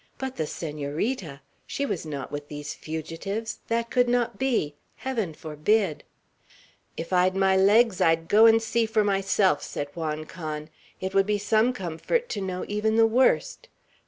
[0.17, 1.41] But the Senorita!
[1.67, 3.59] She was not with these fugitives.
[3.67, 4.73] That could not be!
[4.95, 6.03] Heaven forbid!
[6.97, 10.71] "If I'd my legs, I'd go and see for myself." said Juan Can.
[10.99, 13.69] "It would be some comfort to know even the worst.